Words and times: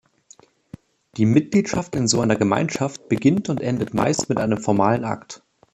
Die 1.15 1.27
Mitgliedschaft 1.27 1.95
in 1.95 2.07
so 2.07 2.21
einer 2.21 2.35
Gemeinschaft 2.35 3.07
beginnt 3.07 3.49
und 3.49 3.61
endet 3.61 3.93
meist 3.93 4.29
mit 4.29 4.39
einem 4.39 4.57
formalen 4.57 5.05
Akt. 5.05 5.43